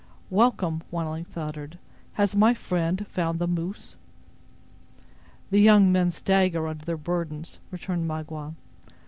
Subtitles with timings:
[0.31, 1.77] "Welcome!" one at length uttered;
[2.13, 3.97] "has my friend found the moose?"
[5.51, 8.55] "The young men stagger under their burdens," returned Magua.